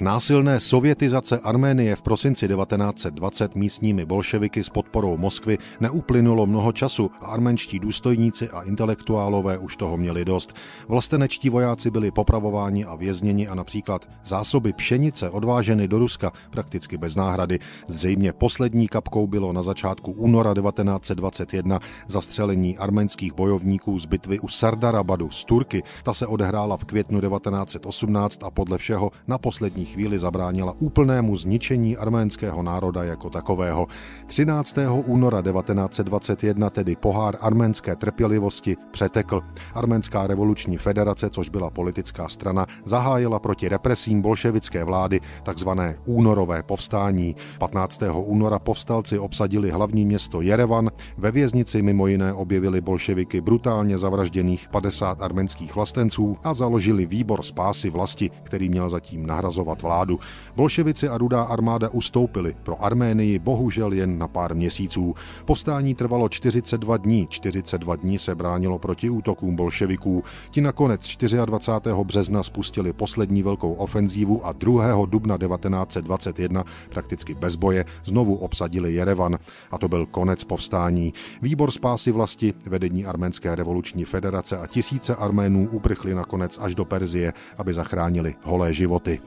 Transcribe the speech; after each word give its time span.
Násilné 0.00 0.60
sovětizace 0.60 1.38
Arménie 1.38 1.96
v 1.96 2.02
prosinci 2.02 2.48
1920 2.48 3.54
místními 3.54 4.04
bolševiky 4.04 4.62
s 4.64 4.68
podporou 4.68 5.16
Moskvy 5.16 5.58
neuplynulo 5.80 6.46
mnoho 6.46 6.72
času 6.72 7.10
a 7.20 7.26
arménští 7.26 7.78
důstojníci 7.78 8.50
a 8.50 8.62
intelektuálové 8.62 9.58
už 9.58 9.76
toho 9.76 9.96
měli 9.96 10.24
dost. 10.24 10.54
Vlastenečtí 10.88 11.50
vojáci 11.50 11.90
byli 11.90 12.10
popravováni 12.10 12.84
a 12.84 12.94
vězněni 12.94 13.48
a 13.48 13.54
například 13.54 14.08
zásoby 14.24 14.72
pšenice 14.72 15.30
odváženy 15.30 15.88
do 15.88 15.98
Ruska 15.98 16.32
prakticky 16.50 16.98
bez 16.98 17.16
náhrady. 17.16 17.58
Zřejmě 17.88 18.32
poslední 18.32 18.88
kapkou 18.88 19.26
bylo 19.26 19.52
na 19.52 19.62
začátku 19.62 20.12
února 20.12 20.54
1921 20.54 21.80
zastřelení 22.08 22.78
arménských 22.78 23.34
bojovníků 23.34 23.98
z 23.98 24.06
bitvy 24.06 24.38
u 24.38 24.48
Sardarabadu 24.48 25.30
z 25.30 25.44
Turky. 25.44 25.82
Ta 26.02 26.14
se 26.14 26.26
odehrála 26.26 26.76
v 26.76 26.84
květnu 26.84 27.20
1918 27.20 28.42
a 28.42 28.50
podle 28.50 28.78
všeho 28.78 29.10
na 29.26 29.38
poslední 29.38 29.87
chvíli 29.88 30.18
zabránila 30.18 30.74
úplnému 30.78 31.36
zničení 31.36 31.96
arménského 31.96 32.62
národa 32.62 33.04
jako 33.04 33.30
takového. 33.30 33.86
13. 34.26 34.78
února 35.06 35.42
1921 35.42 36.70
tedy 36.70 36.96
pohár 36.96 37.36
arménské 37.40 37.96
trpělivosti 37.96 38.76
přetekl. 38.90 39.40
Arménská 39.74 40.26
revoluční 40.26 40.76
federace, 40.76 41.30
což 41.30 41.48
byla 41.48 41.70
politická 41.70 42.28
strana, 42.28 42.66
zahájila 42.84 43.38
proti 43.38 43.68
represím 43.68 44.22
bolševické 44.22 44.84
vlády 44.84 45.20
takzvané 45.42 45.96
únorové 46.04 46.62
povstání. 46.62 47.36
15. 47.58 48.02
února 48.14 48.58
povstalci 48.58 49.18
obsadili 49.18 49.70
hlavní 49.70 50.06
město 50.06 50.40
Jerevan, 50.40 50.90
ve 51.16 51.30
věznici 51.30 51.82
mimo 51.82 52.06
jiné 52.06 52.32
objevili 52.32 52.80
bolševiky 52.80 53.40
brutálně 53.40 53.98
zavražděných 53.98 54.68
50 54.68 55.22
arménských 55.22 55.74
vlastenců 55.74 56.36
a 56.44 56.54
založili 56.54 57.06
výbor 57.06 57.42
spásy 57.42 57.90
vlasti, 57.90 58.30
který 58.42 58.68
měl 58.68 58.90
zatím 58.90 59.26
nahrazovat 59.26 59.77
vládu. 59.82 60.20
Bolševici 60.56 61.08
a 61.08 61.18
rudá 61.18 61.42
armáda 61.42 61.88
ustoupili, 61.88 62.56
pro 62.62 62.84
Arménii 62.84 63.38
bohužel 63.38 63.92
jen 63.92 64.18
na 64.18 64.28
pár 64.28 64.54
měsíců. 64.54 65.14
Povstání 65.44 65.94
trvalo 65.94 66.28
42 66.28 66.96
dní, 66.96 67.26
42 67.30 67.96
dní 67.96 68.18
se 68.18 68.34
bránilo 68.34 68.78
proti 68.78 69.10
útokům 69.10 69.56
bolševiků. 69.56 70.24
Ti 70.50 70.60
nakonec 70.60 71.16
24. 71.44 72.04
března 72.04 72.42
spustili 72.42 72.92
poslední 72.92 73.42
velkou 73.42 73.72
ofenzívu 73.72 74.46
a 74.46 74.52
2. 74.52 75.06
dubna 75.06 75.38
1921 75.38 76.64
prakticky 76.88 77.34
bez 77.34 77.54
boje 77.56 77.84
znovu 78.04 78.34
obsadili 78.34 78.94
Jerevan. 78.94 79.38
A 79.70 79.78
to 79.78 79.88
byl 79.88 80.06
konec 80.06 80.44
povstání. 80.44 81.12
Výbor 81.42 81.70
spásy 81.70 82.12
vlasti, 82.12 82.54
vedení 82.66 83.06
Arménské 83.06 83.54
revoluční 83.54 84.04
federace 84.04 84.58
a 84.58 84.66
tisíce 84.66 85.14
Arménů 85.14 85.68
uprchli 85.72 86.14
nakonec 86.14 86.58
až 86.58 86.74
do 86.74 86.84
Perzie, 86.84 87.32
aby 87.58 87.74
zachránili 87.74 88.34
holé 88.42 88.74
životy. 88.74 89.20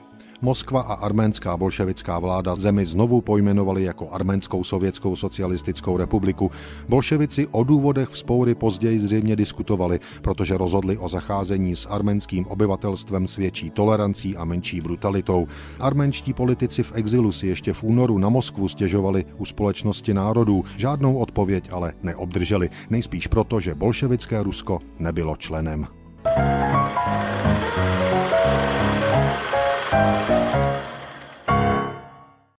Moskva 0.44 0.81
a 0.81 0.94
arménská 0.94 1.58
bolševická 1.58 2.20
vláda 2.20 2.56
zemi 2.56 2.86
znovu 2.86 3.22
pojmenovali 3.22 3.84
jako 3.84 4.09
Arménskou 4.09 4.64
sovětskou 4.64 5.16
socialistickou 5.16 5.97
republiku. 5.97 6.52
Bolševici 6.89 7.47
o 7.47 7.64
důvodech 7.64 8.09
vzpoury 8.09 8.56
později 8.56 9.00
zřejmě 9.00 9.36
diskutovali, 9.36 10.00
protože 10.22 10.58
rozhodli 10.58 10.97
o 10.97 11.09
zacházení 11.09 11.75
s 11.75 11.86
arménským 11.86 12.47
obyvatelstvem 12.47 13.28
s 13.28 13.36
větší 13.36 13.69
tolerancí 13.69 14.38
a 14.38 14.45
menší 14.45 14.81
brutalitou. 14.81 15.47
Arménští 15.80 16.34
politici 16.34 16.84
v 16.84 16.95
exilu 16.95 17.31
si 17.31 17.47
ještě 17.47 17.73
v 17.73 17.84
únoru 17.84 18.17
na 18.17 18.30
Moskvu 18.30 18.67
stěžovali 18.67 19.25
u 19.38 19.45
společnosti 19.45 20.14
národů. 20.14 20.66
Žádnou 20.78 21.17
odpověď 21.17 21.69
ale 21.72 21.94
neobdrželi, 22.03 22.69
nejspíš 22.89 23.28
proto, 23.28 23.59
že 23.59 23.75
bolševické 23.75 24.44
Rusko 24.44 24.80
nebylo 25.00 25.36
členem. 25.36 26.00